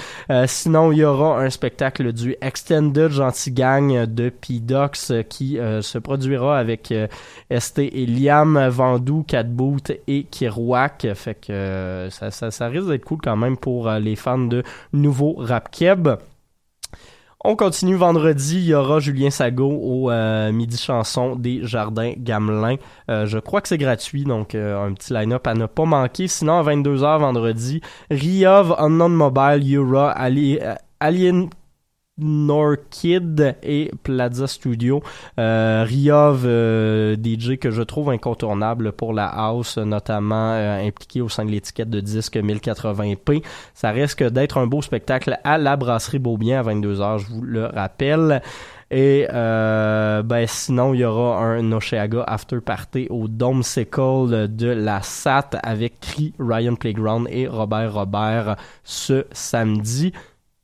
[0.46, 5.98] Sinon, il y aura un spectacle du Extended Gentil Gang de P-Dox qui euh, se
[5.98, 7.08] produira avec euh,
[7.58, 11.08] ST et Liam, Vandou, Catboot et Kirouac.
[11.50, 14.64] Euh, ça, risque d'être cool quand même pour euh, les fans de
[14.94, 16.10] nouveau rap keb.
[17.46, 22.76] On continue vendredi, il y aura Julien Sago au euh, Midi Chanson des Jardins Gamelin.
[23.08, 26.28] Je crois que c'est gratuit, donc un petit line-up à ne pas manquer.
[26.28, 27.80] Sinon, à 22h vendredi,
[28.12, 30.60] Riov, Unknown Mobile, Yura, Ali,
[31.00, 31.50] Alien
[32.20, 35.02] Norkid et Plaza Studio.
[35.40, 41.30] Euh, Riov, euh, DJ que je trouve incontournable pour la house, notamment euh, impliqué au
[41.30, 43.44] sein de l'étiquette de disque 1080p.
[43.74, 47.66] Ça risque d'être un beau spectacle à la brasserie Beaubien à 22h, je vous le
[47.66, 48.42] rappelle.
[48.92, 54.68] Et euh, ben sinon, il y aura un Oceaga After Party au Dome Sickle de
[54.68, 60.12] la SAT avec Cree, Ryan Playground et Robert Robert ce samedi.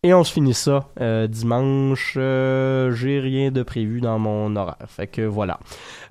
[0.05, 2.13] Et on se finit ça euh, dimanche.
[2.15, 4.77] Euh, J'ai rien de prévu dans mon horaire.
[4.85, 5.59] Fait que voilà.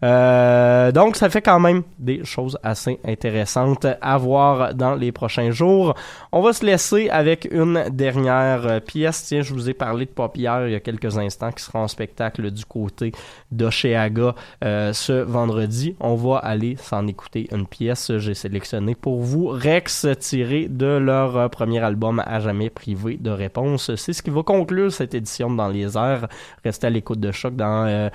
[0.03, 5.53] Euh, donc, ça fait quand même des choses assez intéressantes à voir dans les prochains
[5.53, 5.95] jours.
[6.33, 9.27] On va se laisser avec une dernière pièce.
[9.29, 11.87] Tiens, je vous ai parlé de Paupière il y a quelques instants qui sera en
[11.87, 13.13] spectacle du côté
[13.53, 15.95] d'Oceaga ce vendredi.
[16.01, 18.11] On va aller s'en écouter une pièce.
[18.19, 23.84] J'ai sélectionné pour vous Rex tiré de leur premier album à jamais privé de réponse.
[23.97, 26.29] C'est ce qui va conclure cette édition Dans les airs.
[26.65, 28.09] Restez à l'écoute de choc dans euh,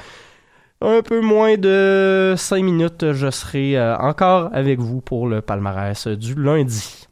[0.81, 3.11] un peu moins de 5 minutes.
[3.13, 7.08] Je serai euh, encore avec vous pour le palmarès du lundi.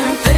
[0.00, 0.37] other